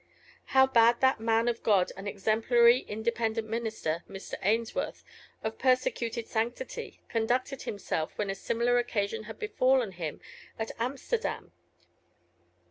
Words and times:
How 0.45 0.65
had 0.73 0.99
that 1.01 1.19
man 1.19 1.47
of 1.47 1.61
God 1.61 1.91
and 1.95 2.07
exemplary 2.07 2.79
Independent 2.87 3.47
minister, 3.47 4.03
Mr. 4.09 4.33
Ainsworth, 4.41 5.03
of 5.43 5.59
persecuted 5.59 6.25
sanctity, 6.25 7.01
conducted 7.07 7.61
himself 7.61 8.17
when 8.17 8.31
a 8.31 8.33
similar 8.33 8.79
occasion 8.79 9.25
had 9.25 9.37
befallen 9.37 9.91
him 9.91 10.19
at 10.57 10.71
Amsterdam? 10.79 11.51